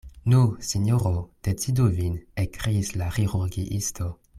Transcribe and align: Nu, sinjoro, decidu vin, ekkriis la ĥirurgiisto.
Nu, 0.31 0.37
sinjoro, 0.67 1.11
decidu 1.49 1.85
vin, 2.01 2.17
ekkriis 2.49 2.91
la 3.03 3.15
ĥirurgiisto. 3.19 4.13